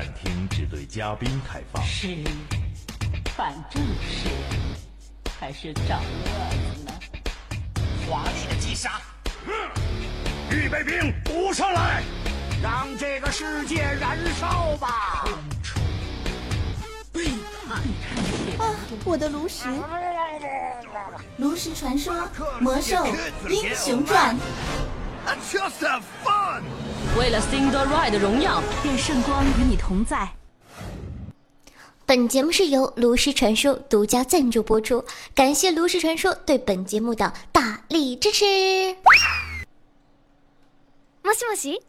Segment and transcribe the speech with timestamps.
[0.00, 1.84] 展厅只对嘉宾开放。
[1.84, 2.24] 是
[3.36, 4.30] 反正是
[5.38, 6.30] 还是找乐
[6.74, 6.92] 子呢？
[8.08, 8.92] 华丽的击杀！
[10.50, 12.02] 预备兵，补上来，
[12.62, 15.28] 让这个世界燃烧吧！
[17.12, 17.26] 背
[17.68, 17.82] 叛！
[18.58, 18.74] 啊，
[19.04, 19.68] 我的炉石！
[21.36, 22.26] 炉石传说，
[22.58, 23.04] 魔兽
[23.50, 24.34] 英雄传。
[27.17, 30.29] 为了 Cinderella 的荣耀，愿圣光与你同在。
[32.05, 38.45] 本节目是由炉石传说独家赞助播出，感谢炉石传说对本节目的大力支持。
[41.23, 41.81] もしもし。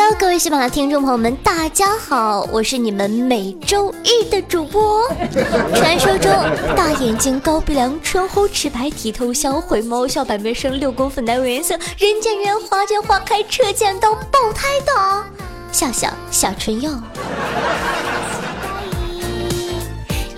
[0.00, 5.02] Hello，各位喜马拉雅听众朋友们，大家好，我是你们每周一的主播。
[5.74, 6.32] 传说中
[6.76, 15.24] 大眼睛、高鼻梁、唇红齿白、体透销毁、毛小板面生六公分、奶味颜色、人见人花见花开、车见到爆胎的
[15.72, 16.92] 笑笑小春药。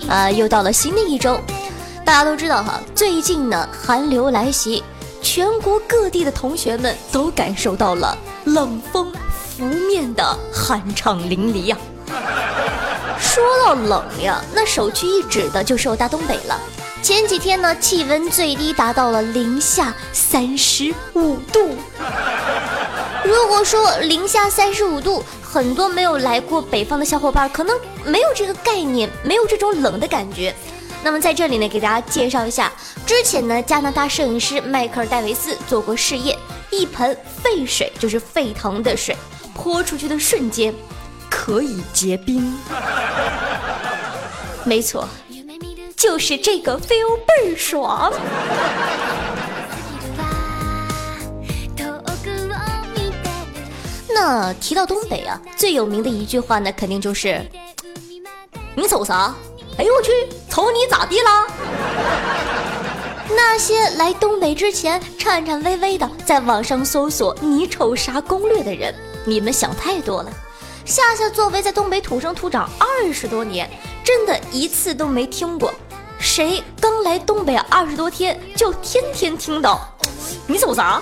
[0.09, 1.39] 啊， 又到了新的一周，
[2.03, 4.83] 大家都知道哈，最近呢寒流来袭，
[5.21, 9.13] 全国各地的同学们都感受到了冷风。
[9.61, 11.77] 拂面的酣畅淋漓呀！
[13.19, 16.59] 说到冷呀，那首屈一指的就是我大东北了。
[17.03, 21.75] 前几天呢，气温最低达到了零下三十五度。
[23.23, 30.55] 如果说零下三十五度，很多没有来过北方的小伙伴可能没有这个概念，没有这种冷的感觉。
[31.03, 32.71] 那么在这里呢，给大家介绍一下，
[33.05, 36.35] 之前呢，加拿大摄影师迈克尔戴维斯做过试验，
[36.71, 39.15] 一盆沸水，就是沸腾的水。
[39.61, 40.73] 泼出去的瞬间，
[41.29, 42.51] 可以结冰。
[44.65, 45.07] 没错，
[45.95, 48.11] 就是这个 feel 倍儿爽。
[54.11, 57.45] 那提到东北啊，最有名的一句话呢，肯定就是
[58.75, 59.35] “你瞅啥？
[59.77, 60.11] 哎呦我去，
[60.49, 61.47] 瞅你咋地啦？”
[63.35, 68.93] 那些来东北之前颤颤巍巍的在网上搜索“你瞅啥”攻略的人。
[69.25, 70.31] 你们想太多了，
[70.85, 73.69] 夏夏作为在东北土生土长二十多年，
[74.03, 75.73] 真的一次都没听过
[76.19, 79.87] 谁刚来东北二十多天就天天听到，
[80.47, 81.01] 你走啥？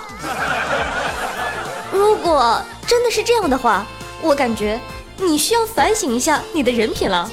[1.92, 3.86] 如果真的是这样的话，
[4.22, 4.78] 我感觉
[5.16, 7.30] 你需要反省一下你的人品了。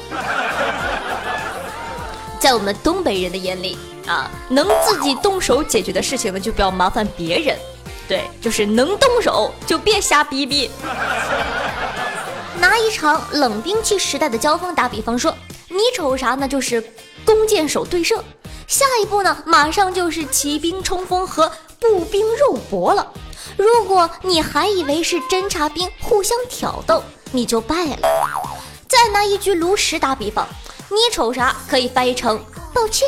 [2.39, 7.57] 在我们东北人的眼里啊，能自己动手解决的事情呢，就不要麻烦别人。
[8.07, 10.71] 对，就是能动手就别瞎逼逼。
[12.59, 15.35] 拿一场冷兵器时代的交锋打比方说，
[15.67, 16.47] 你瞅啥呢？
[16.47, 16.81] 就是
[17.25, 18.23] 弓箭手对射。
[18.65, 23.11] 下一步呢，马上就是骑兵冲锋和步兵肉搏了。
[23.55, 27.97] 如果你还以为是侦察兵互相挑逗，你就败了。
[28.87, 30.47] 再拿一局炉石打比方，
[30.89, 31.55] 你瞅啥？
[31.69, 32.43] 可以翻译成
[32.73, 33.07] 抱歉。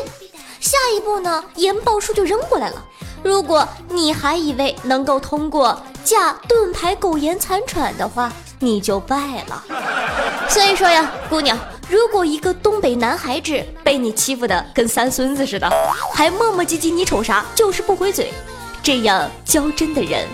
[0.59, 2.85] 下一步呢，研爆术就扔过来了。
[3.24, 9.63] 如果你还以为能够通过架盾牌苟延残喘的话，你就败了。
[10.50, 11.58] 所以说呀，姑娘，
[11.90, 15.69] 如果一个东北男孩子被你欺负的跟三孙子似的，
[16.13, 17.46] 还磨磨唧唧，你瞅啥？
[17.53, 18.34] 就是不回嘴，
[18.81, 20.28] 这样较真的人，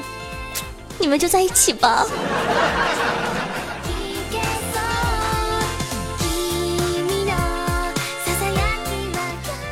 [0.99, 2.05] 你们就在一起吧。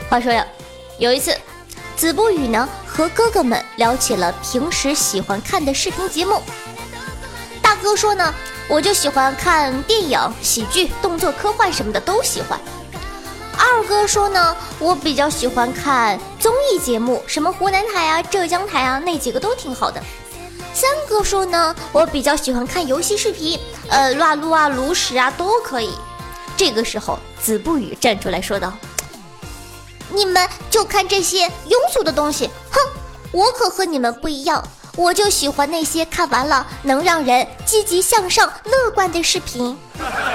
[0.10, 0.46] 话说呀，
[0.98, 1.36] 有一次。
[1.96, 6.40] 子不语呢和哥哥们聊起了平时喜欢看的视频节目。
[7.60, 8.32] 大哥说呢，
[8.68, 12.60] 我就喜欢看电影、喜剧、动作、科幻什么的都喜欢。
[13.58, 20.00] 二哥说呢，我比较喜欢看综艺节目，什么湖南台啊、浙江台啊，那几个都挺好的。
[20.72, 25.90] 三哥说呢，我比较喜欢看游戏视频，呃，撸啊撸啊、炉石啊都可以。
[26.56, 28.72] 这个时候，子不语站出来说道。
[30.10, 32.80] 你们就看这些庸俗的东西，哼！
[33.32, 34.64] 我可和你们不一样，
[34.96, 39.76] 我就喜欢那些看完了能让人积极向上、乐观的视频。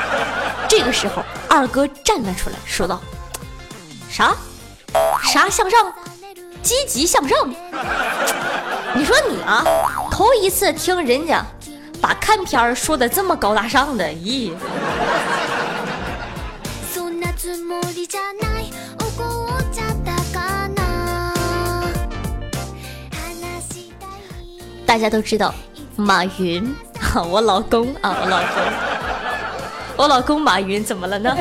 [0.68, 3.00] 这个时候，二哥站了出来，说道
[4.10, 4.34] ：“啥？
[5.22, 5.92] 啥向上？
[6.62, 7.48] 积极向上？
[8.94, 9.64] 你说你啊，
[10.10, 11.44] 头一次听人家
[12.00, 14.52] 把看片说的这么高大上的，咦？”
[24.88, 25.54] 大家都知道，
[25.96, 26.74] 马云，
[27.30, 28.62] 我老公啊，我老公，
[29.98, 31.36] 我老公马云怎么了呢？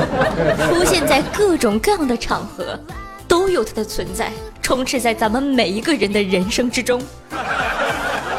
[0.66, 2.80] 出现在各种各样的场合，
[3.28, 4.32] 都有他的存在，
[4.62, 6.98] 充斥在咱们每一个人的人生之中。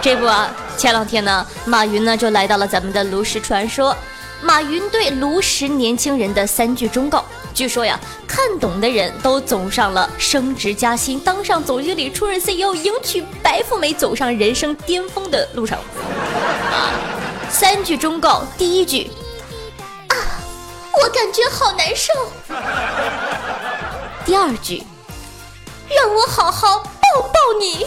[0.02, 3.96] 这不啊，前两天呢，马云呢就来到了咱们的炉石传说。
[4.42, 7.24] 马云对炉石年轻人的三句忠告，
[7.54, 15.78] 据说呀，看懂的人都走上了升职加薪、当上总经理、出任 CEO、迎娶白富美、走上人生巅峰的路上。
[17.50, 19.12] 三句忠告，第一句，
[20.08, 20.16] 啊，
[20.94, 22.14] 我感觉好难受。
[24.24, 24.84] 第二句，
[25.90, 27.86] 让我好好抱抱你。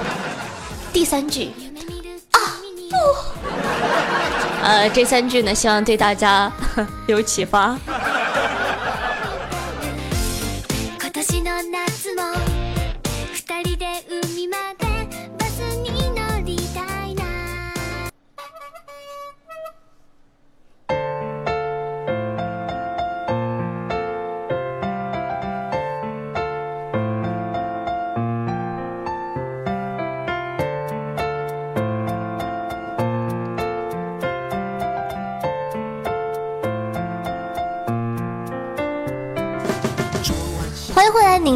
[0.92, 1.52] 第三句，
[2.32, 2.40] 啊
[2.90, 2.96] 不。
[4.64, 6.50] 呃，这三句呢，希望对大家
[7.06, 7.78] 有启发。
[11.22, 12.49] 年の夏も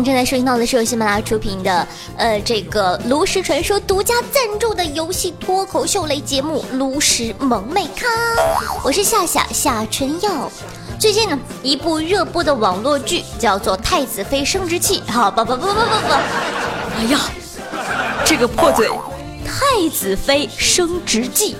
[0.04, 8.06] 您正在收听到的是由喜马拉雅出品的，呃，这个《炉石传说》独家赞助的游戏脱口秀类节目《炉石萌妹咖》，
[8.84, 10.50] 我是夏夏夏春耀。
[10.98, 15.02] 最近呢，一部热播的网络剧叫做《太子妃升职记》。
[15.10, 16.12] 好，不不不不不不，
[16.98, 17.20] 哎呀，
[18.26, 18.86] 这个破嘴，
[19.46, 21.56] 《太子妃升职记》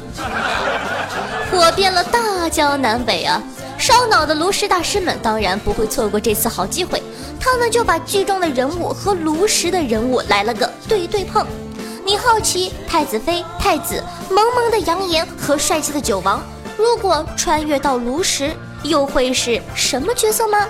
[1.50, 3.43] 火遍了大江南北啊！
[3.87, 7.03] 烧脑的炉石大师们当然不会错过这次好机会。
[7.39, 11.47] 他们就把剧中的人物和炉石的人物来了个对对碰。
[12.03, 16.43] 你好奇太子妃、太子萌萌的杨言和帅气的九王，
[16.79, 18.53] 如果穿越到炉石，
[18.85, 20.67] 又会是什么角色吗？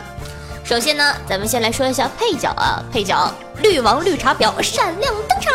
[0.65, 3.33] 首先呢，咱们先来说一下配角啊，配角
[3.63, 5.55] 绿王绿茶婊闪亮登场。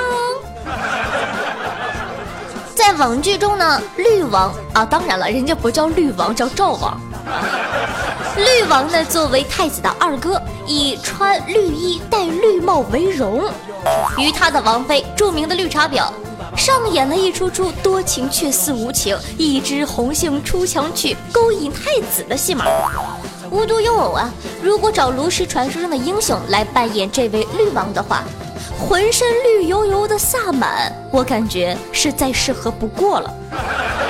[2.73, 6.97] 在网剧中呢，绿王啊，当然了，人家不叫绿王，叫赵王。
[8.37, 13.43] 绿王呢，作为太子的二哥，以穿绿衣、戴绿帽为荣，
[14.17, 16.09] 与他的王妃著名的绿茶婊，
[16.55, 22.65] 上演了一出出多情却似无情，一枝红杏出墙去勾引太子的戏码。
[23.51, 28.23] 无独有偶啊，如果找炉石传说中的英雄来扮演这位绿王的话，
[28.79, 33.33] 浑身绿油油的萨满，我感觉是再适合不过了。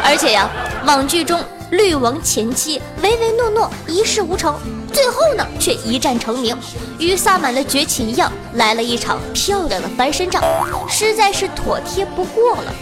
[0.04, 0.50] 而且呀，
[0.86, 1.44] 网剧中。
[1.71, 4.60] 绿王前期唯唯诺诺，一事无成，
[4.92, 6.57] 最后呢却一战成名，
[6.98, 10.44] 与萨满的崛起一样，来了一场漂亮的翻身仗，
[10.88, 12.74] 实在是妥帖不过了。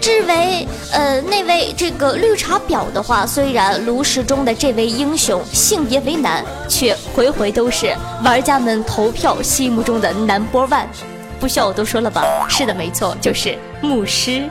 [0.00, 7.94] 至为呃那位这个绿茶婊的话，虽然炉石中的这位英雄性别为男，却回回都是
[8.24, 10.86] 玩家们投票心目中的 number one。
[11.40, 12.24] 不需要我多说了吧？
[12.48, 14.48] 是的，没错，就是牧师。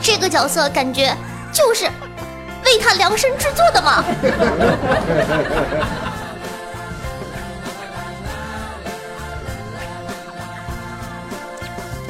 [0.00, 1.14] 这个角色感觉。
[1.58, 1.86] 就是
[2.64, 4.04] 为他量身制作的嘛。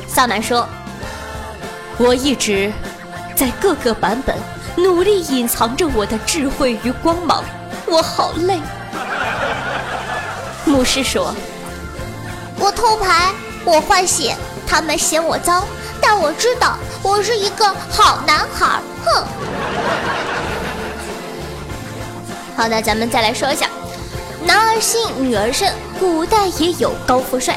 [0.07, 0.69] 萨满说
[1.97, 2.71] ：“我一直
[3.35, 4.37] 在各个版本
[4.77, 7.43] 努力隐藏着我的智慧与光芒，
[7.87, 8.61] 我好累。”
[10.67, 11.35] 牧师说
[12.61, 13.33] ：“我偷牌，
[13.65, 15.65] 我换血，他们嫌我脏。”
[16.01, 18.81] 但我知道，我是一个好男孩。
[19.05, 19.25] 哼。
[22.57, 23.69] 好的，咱们再来说一下，
[24.45, 27.57] 男儿心，女儿身，古代也有高富帅。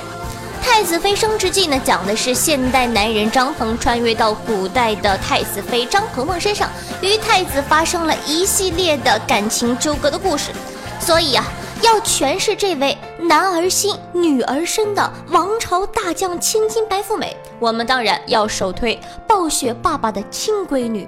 [0.64, 6.70] 《太子妃升职记》呢，讲的是现代男人张鹏穿越到古代的太子妃张鹏鹏身上，
[7.02, 10.52] 与太子发生了一系列的感情纠葛的故事。
[11.00, 11.44] 所以啊。
[11.84, 21.08] 要诠释这位男儿心女儿身的王朝大将千金白富美，我们当然要首推暴雪爸爸的亲闺女，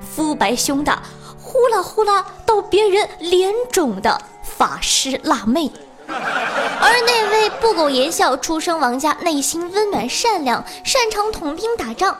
[0.00, 1.02] 肤白胸大，
[1.42, 5.70] 呼啦呼啦到别人脸肿的法师辣妹。
[6.06, 12.18] 而那位不苟言笑、出生王家、内心温暖善良、擅长统兵打仗。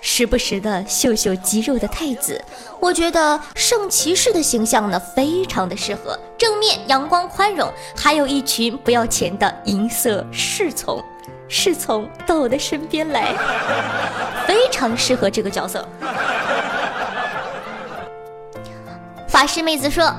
[0.00, 2.38] 时不时的秀秀肌肉的太子，
[2.84, 11.02] 我觉得圣骑士的形象呢，非常的适合正面阳光宽容，还有一群不要钱的银色侍从，
[11.48, 13.34] 侍从到我的身边来，
[14.46, 15.88] 非常适合这个角色。
[19.26, 20.14] 法师妹子说：“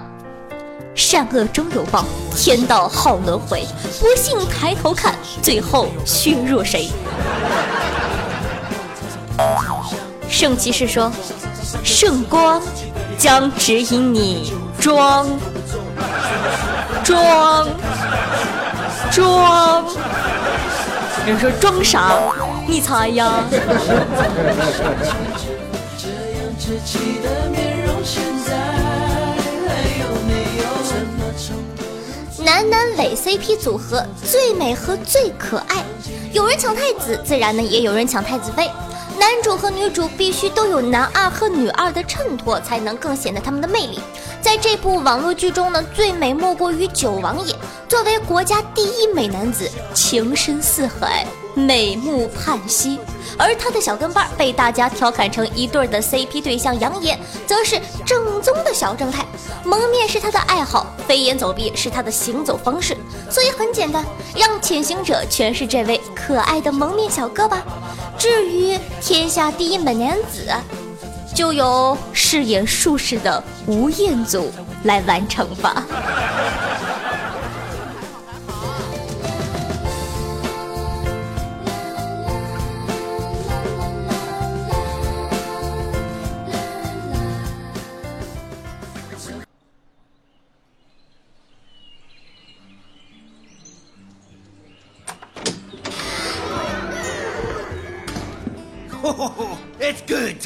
[0.98, 2.03] 善恶终有报，
[2.36, 3.63] 天道好轮回，
[4.00, 6.89] 不信抬头看，最后削弱谁？”
[10.27, 11.12] 圣骑士说
[11.84, 12.62] ：“圣光
[13.17, 15.27] 将指引你装
[17.03, 17.67] 装
[19.12, 19.84] 装。
[21.25, 22.13] 人说装啥？
[22.67, 23.43] 你猜呀？
[32.43, 35.84] 男男伪 CP 组合最美和最可爱，
[36.31, 38.69] 有人抢太子，自然呢也有人抢太子妃。
[39.25, 44.00] 男主和女主必须都有男二和女二的衬托，才能更显得他们的魅力。
[44.39, 47.55] 在这部网络剧中呢，最美莫过于九王爷。
[47.89, 53.00] 作为国家第一美男子，情深似海，美目盼兮。
[53.38, 59.25] 而他的小跟班被大家调侃成一对的 CP 对象，杨野则是正宗的小正太。
[59.63, 62.95] 蒙面是他的爱好，飞檐走壁是他的行走方式。
[63.29, 67.63] 所以很简单，让潜行者诠释这位可爱的蒙面小哥吧。
[68.17, 70.47] 至于天下第一美男子。
[71.35, 74.50] 就由饰演术士的吴彦祖
[74.85, 75.85] 来完成吧。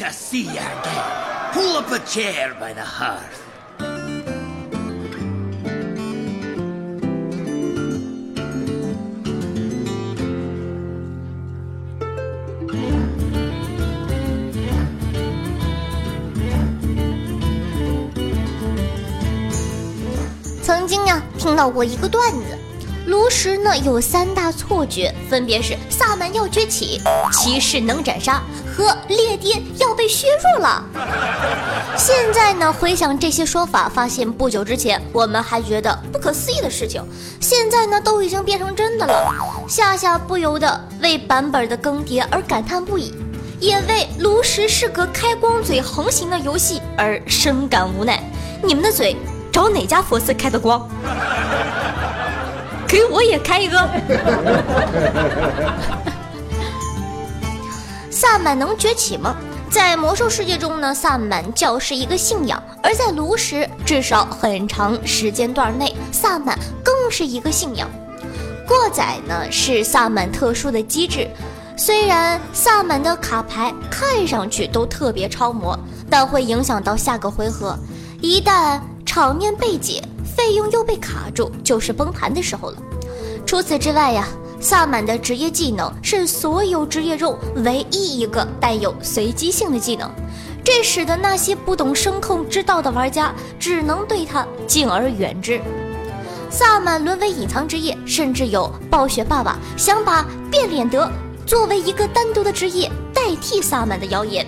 [0.09, 1.51] To see you again.
[1.53, 3.43] Pull up a chair by the hearth.
[20.63, 22.57] 曾经呀，听到过一个段子。
[23.09, 27.01] 炉石呢有三大错觉，分别是萨满要崛起、
[27.33, 28.39] 骑士能斩杀
[28.71, 30.85] 和列爹要被削弱了。
[31.97, 37.03] 现在呢回想这些说法，发现不久之前我们还觉得不可思议的事情，
[37.41, 39.33] 现在呢都已经变成真的了。
[39.67, 43.15] 夏夏不由得为版本的更迭而感叹不已，
[43.59, 48.21] 也为炉石是个开光嘴横行的游戏而深感无奈。
[48.63, 49.17] 你们的嘴
[49.51, 50.87] 找哪家佛寺开的光？
[52.89, 53.77] 给我也开一个。
[58.09, 59.35] 萨满能崛起吗？
[59.69, 67.87] 在魔兽世界中呢，萨满教是一个信仰；而在炉石，至少很长时间段内，萨满更是一个信仰。
[68.67, 71.29] 过载呢是萨满特殊的机制，
[71.77, 75.77] 虽然萨满的卡牌看上去都特别超模，
[76.09, 77.77] 但会影响到下个回合。
[78.21, 80.03] 一旦场面被解。
[80.39, 82.77] 费用又被卡住，就是崩盘的时候了。
[83.45, 84.25] 除此之外呀，
[84.61, 90.09] 萨满的职业技能是所有职业中唯一一个带有随机性的技能，
[90.63, 95.59] 这使得那些不懂声控之道的玩家只能对他敬而远之。
[96.49, 101.11] 萨满沦为隐藏职业，甚至有暴雪爸爸想把变脸德
[101.45, 104.47] 作为一个单独的职业代替萨满的谣言。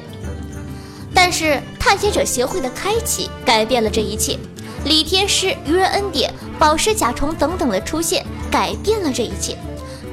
[1.13, 4.39] 但是探险者协会的开启改变了这一切。
[4.83, 9.55] 李天师、愚人恩典、宝石甲虫等等的出现，改变了这一切。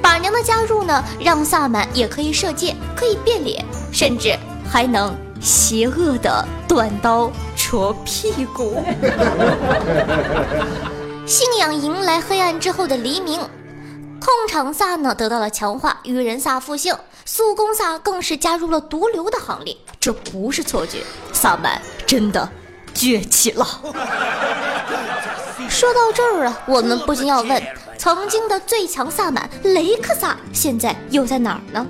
[0.01, 4.37] 板娘的加入呢，让萨满也可以射箭，可以变脸，甚至
[4.69, 8.83] 还能邪恶的短刀戳屁股。
[11.25, 13.39] 信仰迎来黑暗之后的黎明，
[14.19, 16.95] 控场萨呢得到了强化，愚人萨复兴，
[17.25, 19.75] 速攻萨更是加入了毒瘤的行列。
[19.99, 22.47] 这不是错觉，萨满真的。
[22.99, 23.65] 崛起了。
[25.69, 27.63] 说到这儿啊，我们不禁要问：
[27.97, 31.85] 曾经的最强萨满雷克萨现在又在哪儿呢？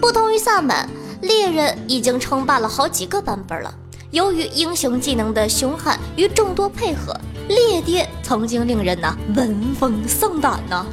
[0.00, 0.88] 不同于萨满，
[1.20, 3.72] 猎人已经称霸了好几个版本了。
[4.10, 10.84] 由于英雄技能的凶悍与众多配合，猎爹曾经令人呐闻风丧胆呐。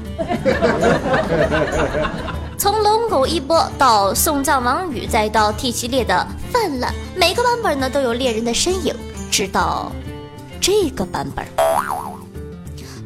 [2.61, 8.95] 从龙狗一波到送葬王宇，再到 T 系列的泛滥，每个版本呢都有猎人的身影。
[9.31, 9.91] 直到
[10.61, 11.43] 这个版本，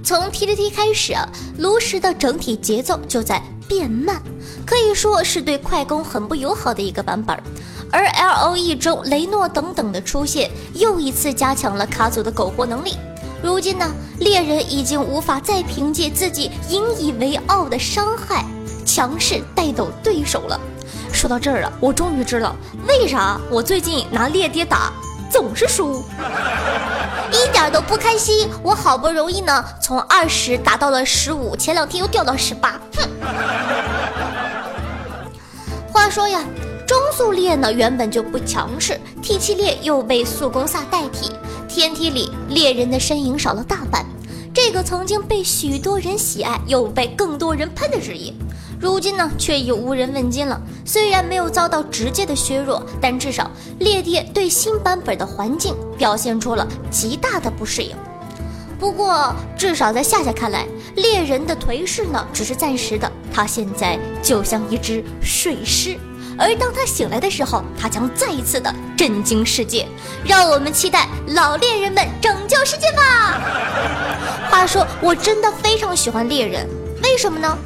[0.04, 1.26] 从 TTT 开始啊，
[1.58, 4.22] 炉石的整体节奏就在变慢，
[4.66, 7.42] 可以说是对快攻很不友好的一个版本。
[7.90, 12.98] 而 LOE 中雷诺等等的出现，又一次加强了卡组的苟活能力。
[13.42, 18.44] 如今呢，猎人已经无法再凭借自己引以为傲的伤害。
[18.86, 20.60] 强势带走对手了。
[21.12, 22.56] 说到这儿了，我终于知道
[22.88, 24.94] 为啥我最近拿猎爹打
[25.32, 26.04] 总是输，
[27.32, 28.48] 一点都不开心。
[28.62, 32.80] 我好不容易呢从二十打到了十五，前两天又掉到十八。
[32.96, 33.10] 哼。
[35.92, 36.44] 话说呀，
[36.86, 41.32] 中速猎呢原本就不强势，T 七猎又被速攻萨代替，
[41.68, 44.06] 天梯里猎人的身影少了大半。
[44.56, 48.34] 这个曾经被许多人喜爱又被更多人喷的职业，
[48.80, 50.60] 如今呢却已无人问津了。
[50.86, 57.94] 虽然没有遭到直接的削弱，但至少猎猎对新版本的环境表现出了极大的不适应。
[58.80, 66.00] 不过，至少在夏夏看来，猎人的颓势呢只是暂时的，他现在就像一只睡狮。
[66.38, 69.88] 而当他醒来的时候，他将再一次的震惊世界。
[70.26, 73.40] 让我们期待老猎人们拯救世界吧！
[74.50, 76.68] 话说，我真的非常喜欢猎人，
[77.04, 77.58] 为什么呢？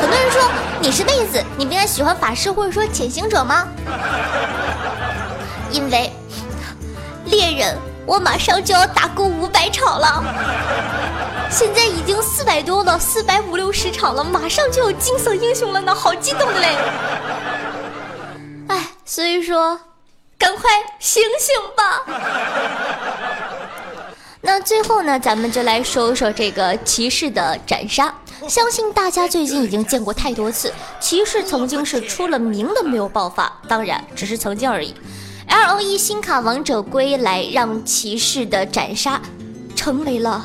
[0.00, 0.42] 很多人说
[0.80, 3.68] 你是妹子，你不应该喜欢法师或者说潜行者吗？
[5.70, 6.12] 因为
[7.26, 10.24] 猎人，我马上就要打够五百场了，
[11.48, 16.76] 现在已经四百多了，四百五六十场了，马上就有金色英雄了呢，好激动的嘞！
[19.12, 19.78] 所以说，
[20.38, 22.02] 赶快醒醒吧！
[24.40, 28.14] 那最后呢，咱们就来说说这个骑士的斩杀。
[28.48, 34.94] 相信大家最近已经见过太多次，骑士曾经是出了名的没有爆发，当然只是曾经而已。
[35.46, 39.20] L O E 新卡王者归来，让骑士的斩杀
[39.76, 40.42] 成为了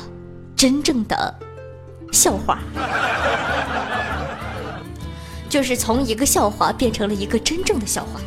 [0.54, 1.34] 真正的
[2.12, 2.58] 笑话。
[5.48, 8.20] 就是从一个笑话变成了一个真正的笑话。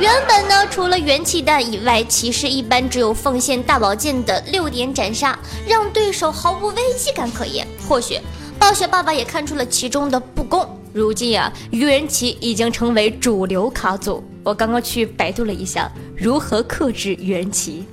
[0.00, 7.66] 原本呢，除了元气弹以外，骑士一般只有奉献大宝剑的六点斩杀，让对手毫无危机感可言。
[7.86, 8.18] 或许
[8.58, 10.66] 暴雪爸爸也看出了其中的不公。
[10.92, 14.24] 如今啊，愚人骑已经成为主流卡组。
[14.42, 17.84] 我刚刚去百度了一下如何克制愚人骑，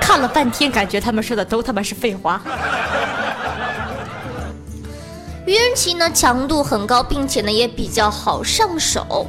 [0.00, 2.42] 看了半天，感觉他们说的都他妈是废话。
[5.46, 9.24] 愚人棋呢强度很高，并且呢也比较好上手。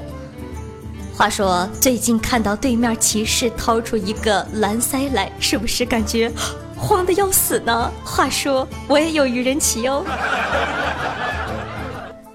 [1.15, 6.31] 话说最近看到对面骑士掏出一个蓝塞来，是不是感觉
[6.75, 7.91] 慌得要死呢？
[8.03, 10.03] 话说我也有愚人棋哦。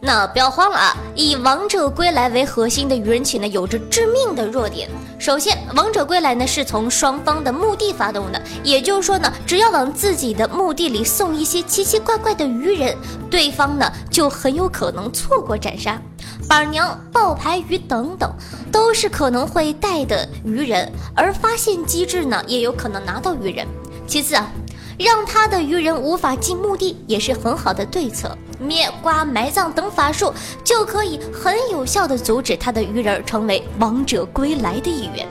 [0.05, 0.97] 那不要慌了啊！
[1.15, 4.91] 以王者归来为核心的愚人起呢，有着致命的弱点。
[5.17, 12.97] 首先，王者归来呢是从双方的墓地发动的，也就是说呢，只要往自己的墓地里送一些奇奇怪怪的鱼人，
[13.31, 16.03] 对方呢就很有可能错过斩杀。
[16.49, 18.29] 板娘、爆牌鱼等等，
[18.73, 23.65] 都是可能会带的愚人，而发现机制呢，也有可能拿到愚人。
[24.09, 24.51] 其次啊。
[24.99, 35.27] 让他的鱼人无法进墓地也是很好的对策，灭瓜埋葬等法术就可以很有效的阻止他的鱼人成为王者归来的一员。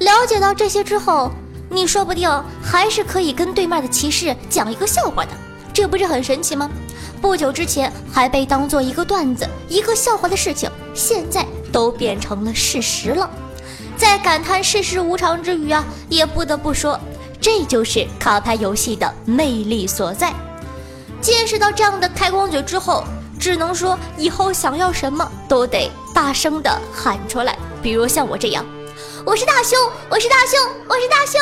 [0.00, 1.30] 了解到这些之后，
[1.70, 2.30] 你说不定
[2.62, 5.30] 还是可以跟对面的骑士讲一个笑话的，
[5.72, 6.70] 这不是很神奇吗？
[7.20, 13.28] 不久之前还被当做一个段子、一个笑话的事情，现在都变成了事实了。
[13.96, 16.98] 在感叹世事无常之余啊，也不得不说。
[17.40, 20.32] 这就是卡牌游戏的魅力所在。
[21.20, 23.04] 见识到这样的开光嘴之后，
[23.38, 27.56] 只能说以后想要什么都得大声的喊出来。
[27.82, 28.64] 比如像我这样，
[29.24, 31.38] 我是大胸，我是大胸，我是大胸。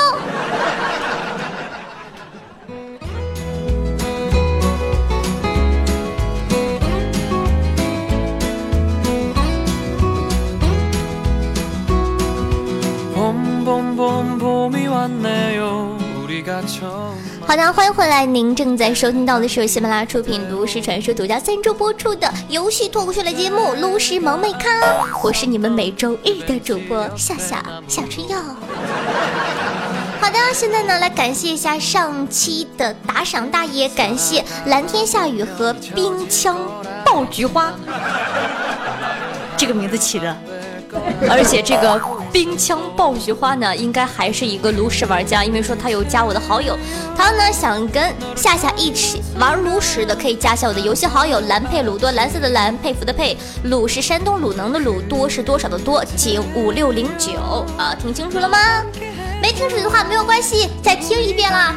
[17.44, 18.24] 好的，欢迎回来！
[18.24, 24.60] 您正在收听到的是由喜马拉雅出品、炉石传说独家赞助播出的游戏脱口秀类节目《炉石萌妹咖》，
[25.24, 28.38] 我是你们每周日的主播夏夏夏春耀。
[30.20, 36.56] 好的，现在呢，来感谢一下上期的打赏大爷，感谢蓝天下雨和冰枪
[37.04, 37.72] 爆菊花，
[39.56, 40.36] 这个名字起的。
[41.30, 42.00] 而且这个
[42.32, 46.76] 冰枪爆菊花呢，应该还是一个炉石玩家，因为说他有加我的好友，
[47.16, 57.32] 他呢想跟夏夏一起玩炉石的，可以加下我的游戏好友蓝佩鲁多，蓝色的蓝，佩服的佩，鲁是山东鲁能的鲁，多是多少的多，请五六零九
[57.78, 58.58] 啊，听清楚了吗？
[59.40, 61.74] 没听楚的话没有关系，再听一遍啦。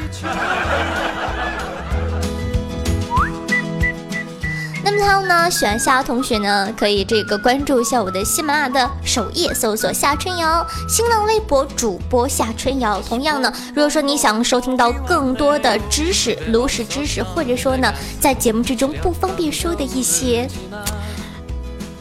[4.99, 5.49] 然后呢？
[5.49, 13.01] 喜欢夏同学呢，可以这个关注一下我的喜马拉雅的首页，搜索夏春瑶，新浪微博主播夏春瑶。
[13.01, 20.47] 同样呢，如果说你想收听到更多的知识、炉石知识，或者说呢，在节目之中不方便说的一些。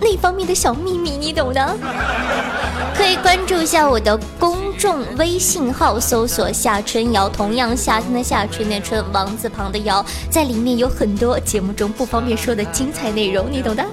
[0.01, 1.77] 那方面的小秘密，你懂的。
[2.95, 13.85] 可以关注一下我的公众微信号，搜索夏春瑶，同样夏天的夏，春的春，王字旁的瑶，在里面有很多节目中不方便说的精彩内容，你懂的。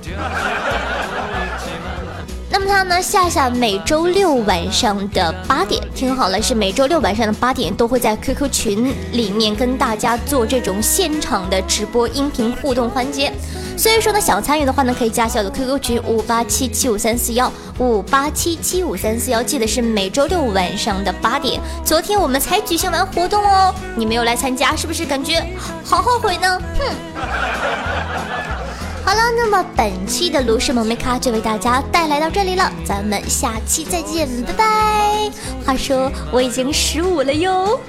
[2.57, 13.29] 那么他呢，夏夏每周六晚上的八点，听好了，是每周六晚上的八点，都会在 QQ 群里面跟大家做这种现场的直播音频互动环节。
[13.75, 21.59] 所以说呢，想参与的话呢，可以加小的 QQ 群五八七七五三四幺五八七七五三四幺，记得是每周六晚上的八点。
[21.83, 25.45] 昨天我们才举行完活动哦，你没有来参加，是不是感觉
[25.83, 26.57] 好后悔呢？
[26.79, 27.84] 哼。
[29.15, 35.31] 好了，那么本期的卢氏萌妹咖就为大家带来到这里了，咱们下期再见，拜拜。
[35.65, 37.79] 话说我已经十五了哟。